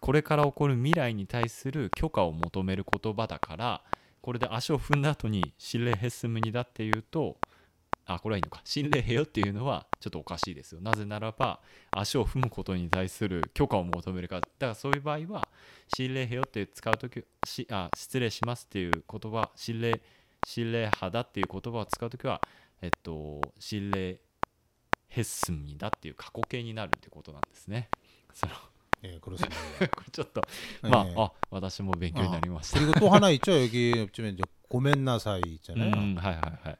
[0.00, 3.82] これから起こる未来に対する許可を求める言葉だから
[4.20, 7.38] これで足を踏んだ後に心霊ヘスムにだっていうと
[8.05, 11.59] あこれはいいのか心霊ヘヨっていうのはちょっとおかしいですよなぜならば
[11.91, 15.49] 足を踏むことに対する許可を求めるからだからそういう場合は
[15.89, 20.01] 心霊ヘヨって使うときしあ失礼しますっていう言葉心霊
[20.41, 22.41] 心霊派だっていう言葉を使うときは
[22.81, 24.21] えっと心霊
[25.09, 27.89] ヘッスムにだっていう過去形になるってことなんですね。
[28.33, 28.53] その
[29.03, 29.55] 예, 그렇습니다.
[29.93, 30.41] これちょっと
[30.83, 30.89] 예.
[30.89, 32.79] まあ、あ私も勉強になりました。
[32.79, 33.51] 그리고 또 하나 있죠.
[33.51, 35.91] 여기 옆집에 이제 고멘나사이 있잖아요.
[35.93, 36.79] うん、はいはいはい。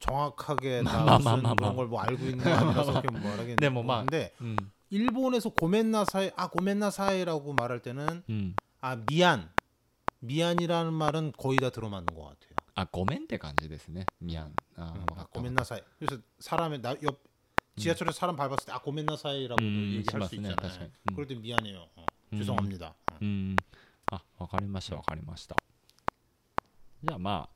[0.00, 3.10] 정확하게 마- 다 마- 무슨 마- 마- 그런 걸 뭐 알고 있는 거 아니라서 그렇게
[3.10, 8.58] 말하겠는데 네, 뭐 마- で うん、 일본에서 고멘나사이 아 고멘나사이라고 말할 때는 음.
[8.80, 9.50] 아 미안
[10.20, 12.58] 미안이라는 말은 거의 다 들어맞는 것 같아요.
[12.74, 15.80] あごめんって感じですねミャンあ 음, ー 아 わかった 고멘나사이.
[15.98, 17.20] 그래서 사람의 나 옆
[17.76, 20.56] 지하철에 서 사람 밟았을 때 아 고멘나사이라고 음, 얘기할 수 しますね 있잖아요.
[20.56, 21.88] 確かに、うん 그럴 때 미안해요.
[21.96, 22.38] 어, 음.
[22.38, 22.94] 죄송합니다.
[23.10, 23.18] 어.
[23.20, 23.64] うん
[24.10, 25.58] あわかりましたわかりました
[27.04, 27.48] じゃあま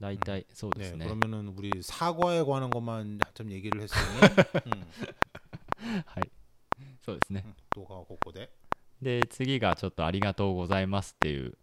[0.00, 4.00] 大体そうで 네, すね、 그러면은 우리 사과에 관한 것만 좀 얘기를 했으니
[4.66, 4.86] 음,
[6.04, 6.30] はい
[7.02, 8.48] そうですね 음, 또가 고고대.
[9.00, 11.56] で次がちょっと「ありがとうございます」っていう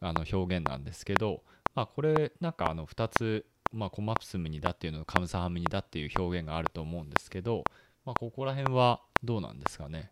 [0.00, 1.42] あの表現なんですけど、
[1.74, 7.64] まあ、これなんかあの2つ、まあ、コマプスムニだっていうのとカムサハムニだっていう表現があると思うんですけど、
[8.04, 10.10] まあ、ここら辺はどうなんですかね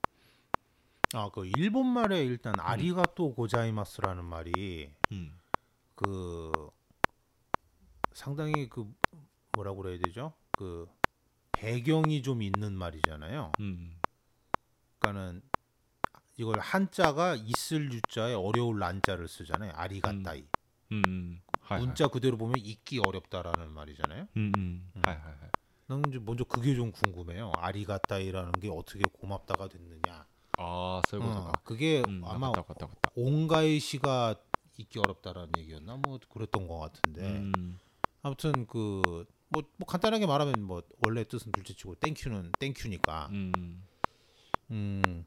[1.15, 5.33] 아, 그 일본 말에 일단 아리가또 고자이마스라는 말이 うん、
[5.97, 6.71] 그
[8.14, 8.92] 상당히 그
[9.54, 10.34] 뭐라고 그래야 되죠?
[10.52, 10.88] 그
[11.52, 13.52] 배경이 좀 있는 말이잖아요.
[15.00, 15.42] 그러니까는
[16.38, 19.72] 이걸 한자가 있을 유자에 어려울 난자를 쓰잖아요.
[19.76, 20.46] 아리가따이.
[20.92, 21.42] 음.
[21.70, 24.28] 문자 그대로 보면 읽기 어렵다라는 말이잖아요.
[24.38, 24.52] 음.
[24.58, 24.92] 음.
[25.06, 25.34] 하이하이.
[25.88, 27.52] 난 먼저 그게 좀 궁금해요.
[27.58, 30.26] 아리가따이라는 게 어떻게 고맙다가 됐느냐.
[30.58, 33.10] 아, 설거 어, 그게 아마 왔다, 왔다, 왔다.
[33.16, 34.36] 온가이시가
[34.78, 37.52] 읽기 어렵다라는 얘기였나 뭐 그랬던 것 같은데.
[38.24, 43.28] 아무튼 그뭐 뭐 간단하게 말하면 뭐 원래 뜻은 둘째치고 땡큐는 땡큐니까.
[43.32, 43.84] 음.
[44.72, 45.26] 음.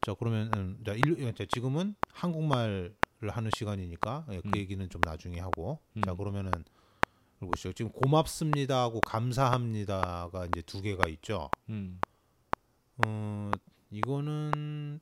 [0.00, 2.94] 자 그러면 음, 자, 일, 예, 자 지금은 한국말을
[3.28, 4.52] 하는 시간이니까 예, 그 음.
[4.56, 5.80] 얘기는 좀 나중에 하고.
[5.96, 6.02] 음.
[6.02, 6.50] 자 그러면은
[7.40, 7.72] 보시죠.
[7.72, 11.50] 지금 고맙습니다하고 감사합니다가 이제 두 개가 있죠.
[11.70, 12.00] 음.
[13.04, 13.50] 어
[13.90, 15.00] 이거는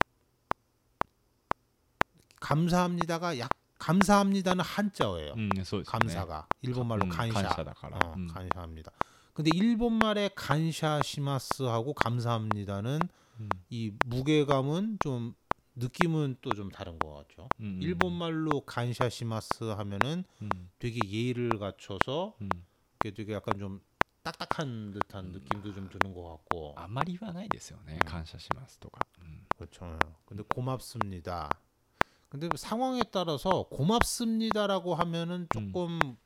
[2.40, 5.32] 감사합니다가 약 감사합니다는 한자어예요.
[5.32, 6.68] 음, 네, 감사가 네.
[6.68, 7.64] 일본말로 음, 간샤.
[7.92, 8.28] 어, 음.
[8.28, 8.92] 간샤합니다.
[9.32, 13.00] 근데 일본말의 간샤시마스하고 감사합니다는
[13.40, 13.48] 음.
[13.70, 15.34] 이 무게감은 좀
[15.76, 17.48] 느낌은 또 좀 다른 것 같죠.
[17.60, 17.82] 음, 음.
[17.82, 20.24] 일본말로 간샤시마스 하면은
[20.78, 22.34] 되게 예의를 갖춰서
[22.98, 23.80] 그게 되게 약간 좀
[24.22, 26.74] 딱딱한 듯한 느낌도 좀 드는 것 같고.
[26.76, 27.78] 아마리가 나이 됐어요.
[27.86, 29.00] 네, 간샤시마스とか.
[29.56, 29.98] 그렇죠.
[30.26, 31.48] 근데 고맙습니다.
[32.30, 35.48] 근데 상황에 따라서 고맙습니다라고 하면은 음.
[35.52, 36.16] 조금 음.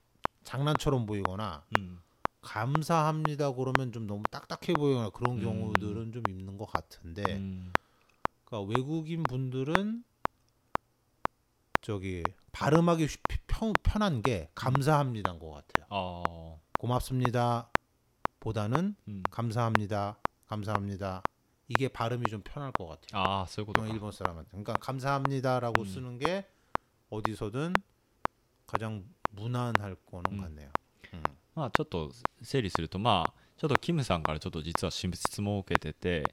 [0.44, 1.98] 장난처럼 보이거나 음.
[2.42, 5.42] 감사합니다 그러면 좀 너무 딱딱해 보이거나 그런 음.
[5.42, 7.72] 경우들은 좀 있는 것 같은데 음.
[8.44, 10.04] 그러니까 외국인 분들은
[11.80, 15.86] 저기 발음하기 쉽, 편, 편한 게 감사합니다인 것 같아요.
[15.88, 16.60] 어.
[16.78, 17.70] 고맙습니다
[18.40, 18.94] 보다는
[19.30, 21.22] 감사합니다 감사합니다
[21.67, 23.21] 이게 발음이 좀 편할 것 같아요.
[23.21, 24.49] ああそういうこと 어, か 일본 사람한테.
[24.51, 25.85] 그러니까 감사합니다라고 음.
[25.85, 26.47] 쓰는 게
[27.09, 27.73] 어디서든
[28.65, 30.41] 가장 무난할 거는 음.
[30.41, 30.69] 같네요.
[31.13, 31.23] 음.
[31.55, 36.23] まあちょっと整理するとまあちょっとキムさんからちょっと実は質問を受けてて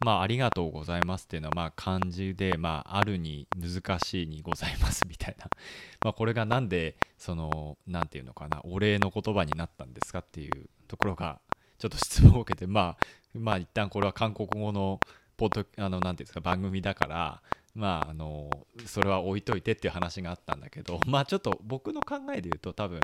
[0.00, 5.46] まあありがとうございますっていうのはまあ漢字でまああるに難しいにございますみたいな
[6.04, 11.40] まあこれがなんでそのなんていうのかなお礼の言葉になったんですかっていうところが
[11.78, 14.99] ちょっと質問を受けてまあ まあ一旦これは韓国語の
[15.37, 17.41] ポッドあのなんていうんですか番組だから
[17.73, 18.49] まああの
[18.85, 22.99] それは置いといてっていう話があったんだけど まあちょっと僕の考えで言うと多分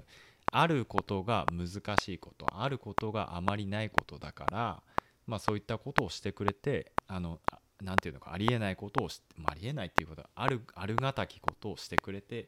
[0.52, 4.82] あることが難しいことあることがあまりないことだから、
[5.26, 12.46] まあ、そういったことをしてくれてあのあなんていうのかありえないことをし、まあ、ありえないっていうことはあるあるがたきことをしてくれて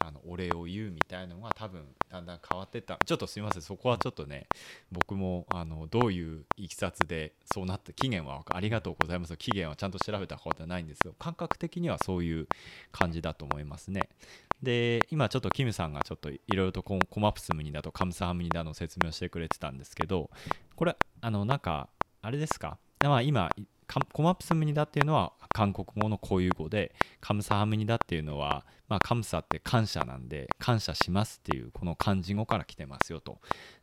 [0.00, 2.98] あのお礼を言うみたいのが多分だんだん変わってった。
[3.04, 3.62] ちょっとすみません。
[3.62, 4.46] そこはちょっとね
[4.90, 9.36] 僕もあのどういういきさつでそうなった期限はありがとうございます。
[9.36, 12.48] 期限はちゃんと調べたことはないんですけど感覚的にはそういう
[12.92, 14.08] 感じだと思いますね。
[14.62, 20.30] で今ちょっとキムさんがちょっといろいろとコマプスムニだとカムサハムニだの説明をしてくれてたんですけど
[20.76, 21.88] これあのなんか
[22.22, 23.50] あれですか、まあ、今
[24.12, 33.38] コマプスムニダっていうのは韓国語の固有語でカムサハムニダっていうのは、まあ、カムサって感謝なんで感謝しますっていうこの漢字語から来てますよと。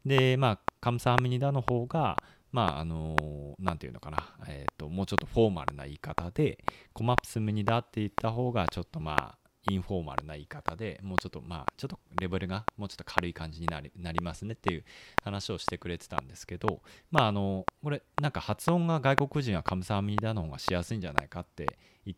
[0.06, 2.17] でまあカムサハムニダの方が
[2.52, 6.58] まああの何て言うのかな、えー、ともうちょっとフォーマルな言い方で
[6.93, 14.85] コマプスムニダって言った方がちょっとまあインフォーマルな言い方でもうちょっとまあちょっとレベルがもうちょっと軽い感じになりなりますねっていう
[15.20, 22.14] 話をしてくれてたんですけどまああのこれなんか発音が外国人はカムサハムニダの方がしやすいんじゃないかってい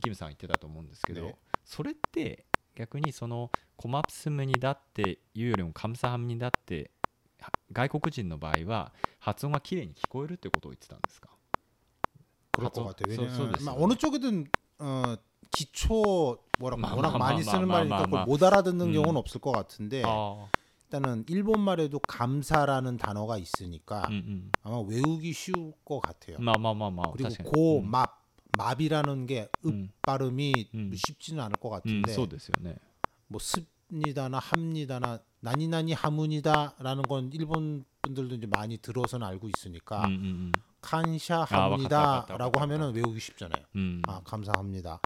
[0.00, 6.90] キムさん言ってたと思うんですけど、ねそれって逆にそのコマプスムニだっていうよりもカムサハムニだって
[7.40, 11.28] は外国人の場合は発音が綺麗に聞こえるってことを言ってたんですか
[12.52, 13.14] 그럴 것 아, 같아요.
[13.14, 13.64] 소- 왜냐면 소리였어요.
[13.66, 14.46] 막 어느 쪽이든
[14.78, 15.16] 어,
[15.51, 18.93] 기초 뭐라 마, 워낙 마, 많이 마, 쓰는 말이니까 그걸 못 알아듣는 음.
[18.93, 20.49] 경우는 없을 것 같은데 어.
[20.85, 24.51] 일단은 일본 말에도 감사라는 단어가 있으니까 음, 음.
[24.61, 26.37] 아마 외우기 쉬울 것 같아요.
[26.39, 28.21] 마마마마 그리고 고맙
[28.57, 30.53] 맙이라는 게 읍 발음이
[30.95, 32.13] 쉽지는 않을 것 같은데.
[32.59, 32.75] 네.
[33.27, 40.07] 뭐 습니다나 합니다나 나니나니 하문이다라는 건 일본 분들도 이제 많이 들어서는 알고 있으니까
[40.81, 43.63] 감샤합니다라고 하면은 외우기 쉽잖아요.
[44.07, 44.99] 아 감사합니다.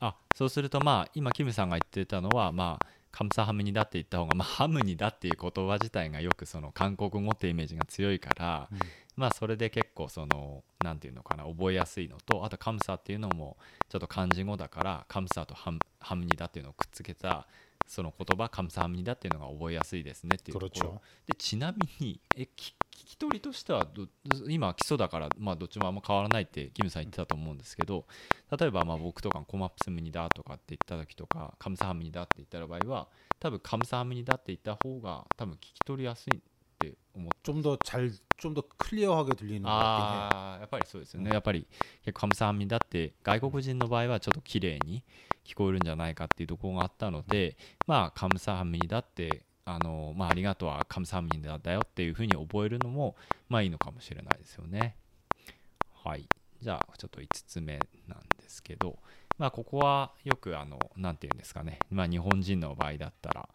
[0.00, 8.78] あそうするとまあ今キムさんが言ってたのはまあカムサハムニダって言った方が、まあ、ハムニダっていう言葉自体がよくその韓国語ってイメージが強いから、うん、
[9.16, 13.56] まあそれで結構その何て言うのかな覚えやすいのとあとカムサっていうのも
[13.88, 17.46] ちょっと漢字語だからカムサとハムハムニダっていうのをくっつけた
[17.86, 21.00] その言葉カムサハムニダっていうのが覚えやすいですねっていうところ。
[21.26, 22.48] でちなみにえ
[22.91, 24.07] 聞き取りとしてはど
[24.47, 28.05] 今基礎だから、まあ、どっちもあんま変わらないってキムさん言ってたと思うんですけど
[28.57, 33.07] 例えばまあ僕とかコマップスムニだとかって言った時とかカムサハムニだって言った場合は
[33.39, 36.39] 多分カムサハムニだって言った方が多分聞き取りやすいっ
[36.79, 40.29] て思って 좀 더 잘 좀 더 클리어하게 들리는 것 같긴 해요.
[40.33, 41.67] ああやっぱりそうですよね、うんやっぱり
[42.03, 45.03] 結構カムサハムニだって外国人の場合はちょっと綺麗に
[45.45, 47.55] 聞こえるんじゃないかっていうところがあったので
[47.87, 53.14] まあカムサハムニだって あのまあありがとうはカムサハムニだだよっていうふうに覚えるのも
[53.48, 54.96] まあいいのかもしれないですよね。
[56.04, 56.28] はい。
[56.60, 58.98] じゃあちょっと5つ目なんですけど
[59.38, 61.78] まあここはよくあのなんていうんですかね。
[61.90, 63.48] まあ日本人の場合だったら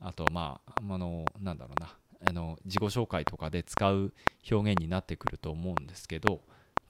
[0.00, 1.96] あとまああのなんだろうな。
[2.28, 4.12] あの自己紹介とかで使う
[4.50, 6.40] 表現になってくると思うんですけど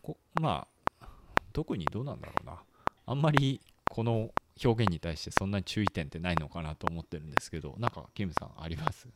[0.00, 0.68] こま
[1.00, 1.08] あ
[1.52, 2.62] 特にどうなんだろうな。
[3.06, 4.31] あんまりこの
[4.63, 9.07] 表現に対してそんなに注意点ってないのかなと思ってるんですけどなんかキムさんあります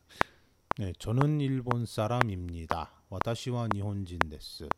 [0.78, 2.90] 네, 저는 일본 사람입니다.
[3.10, 4.70] 私は 일본인 です.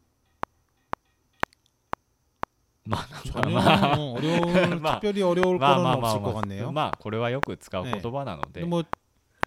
[2.85, 6.67] まあ 전혀 まあ 뭐 어려운 마- 특별히 어려울 まあ 거는 まあまあ 없을 것 ま 같네요.
[6.69, 8.83] あまあこれはよく使う言葉なので、 근데 뭐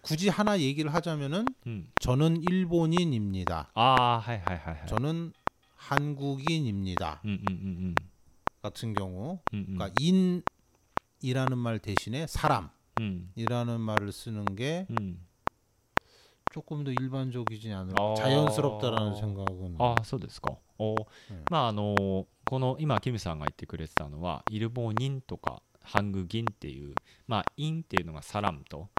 [0.01, 3.71] 굳이 하나 얘기를 하자면은 うん、 저는 일본인입니다.
[3.73, 5.33] ああはいはいはいはい 저는
[5.77, 7.21] 한국인입니다.
[7.23, 8.09] うんうんうん
[8.65, 9.91] 같은 경우 うんうんうん 그러니까
[11.21, 15.25] 인이라는 말 대신에 사람이라는 うん 말을 쓰는 게 うん
[16.51, 18.13] 조금 더 일반적이지 않을 아.
[18.15, 26.97] 자연스럽다라는 생각은 ああそうですかおーうんまああのこの今キムさんが言ってくれてたのはイルボニンとかハングギンっていう
[27.27, 28.89] まあインっていうのがサラムと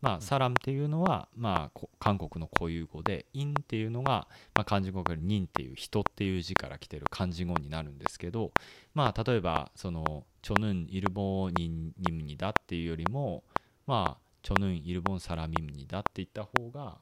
[0.00, 8.52] まあサラムっていうのはまあこ韓国の固有語でインっていうのがまあ漢字語からニンっていう人っていう字から来てる漢字語になるんですけど
[8.94, 13.44] まあ例えばそのチョヌンイルボニンニムニだっていうよりも
[13.86, 16.96] まあチョヌンイルボンサラミムニだって言った方が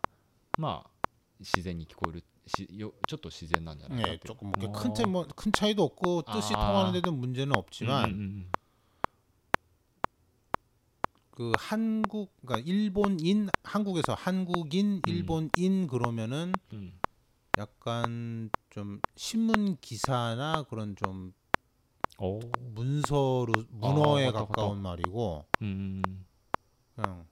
[0.57, 0.91] まあ
[1.39, 4.73] 自然に聞こえるしよちょっと自然なんじゃないかっ 네, ていう 조금 뭐 어.
[4.73, 6.67] 큰, 차- 뭐, 큰 차이도 없고 뜻이 아.
[6.67, 8.47] 통하는 데도 문제는 うん 없지만 うんうん
[11.36, 15.02] 그 한국 그러니까 일본인 한국에서 한국인 음.
[15.08, 17.00] 일본인 그러면은 음.
[17.58, 21.34] 약간 좀 신문 기사나 그런 좀
[22.20, 22.40] 오.
[22.76, 24.90] 문서로 아, 문어에 아, 맞다, 가까운 맞다.
[24.90, 26.26] 말이고 음, 음, 음.
[26.96, 27.26] 그냥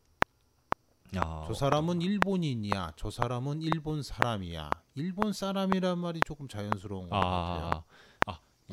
[1.15, 1.43] 야.
[1.47, 7.19] 저 사람은 일본인이야 저 사람은 일본 사람이야 일본 사람이란 말이 조금 자연스러운 것 아.
[7.19, 7.83] 같아요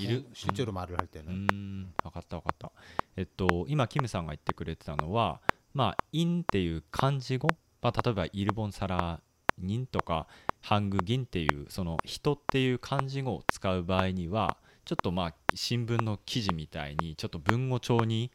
[0.01, 0.27] いる？
[0.33, 1.95] 集中力もある入ってねうん。
[2.03, 2.73] 分かった分かった。
[3.17, 5.41] えっと今キムさんが言ってくれてたのは
[5.75, 7.49] まあ「in」っていう漢字語、
[7.83, 9.21] まあ、例えば「イルボンサラ
[9.59, 10.27] 人」とか
[10.63, 18.31] 「ハングギン」っていうその「人」っていう漢字語を使う場合にはちょっとまあ新聞の記事みたいにちょっと文語帳に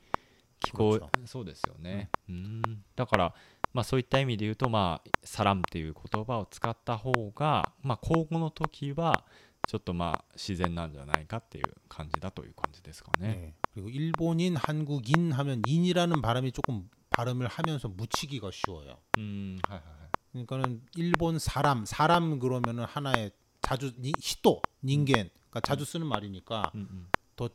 [0.64, 2.38] 聞こえそうですよね、うん、う
[2.70, 2.84] ん。
[2.96, 3.36] だから
[3.74, 9.26] まあ、そういった意味で言うと、まあ、サラムっていう言葉を使った方が、まあ、口語の時は
[9.67, 13.29] ちょっとまあ自然なんじゃないかっていう感じだという感じですかね。
[13.29, 13.55] 네.
[13.75, 20.11] 그리고 일본인 한국인 하면 인이라는 발음이 조금 발음을 하면서 묻히기가 쉬워요 うんはいはいはい。
[20.33, 27.51] 그러니까는 일본 사람 사람 그러면은 하나의 자주 니, 히토 닌겐 그러니까 자주 쓰는 말이니까 うんうん、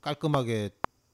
[0.00, 0.70] 깔끔하게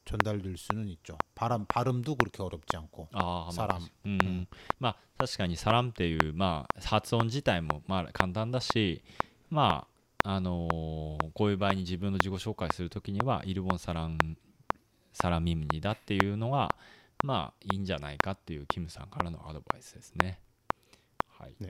[0.09, 1.21] 전달될 수는 있죠.
[1.35, 3.09] 발음 발음도 그렇게 어렵지 않고.
[3.13, 9.03] ああ、サラムまあうんうんまあ確かにサラムっていう、まあ、発音自体もまあ簡単だし、
[9.51, 9.87] ま
[10.23, 14.37] ああのーこういう場合に自分の自己紹介するときにはイルボンサラン
[15.13, 16.75] サラミムニだっていうのが
[17.23, 20.39] まあいいんじゃないかっていうキムさんからのアドバイスですね。
[21.39, 21.55] はい。
[21.61, 21.69] 네.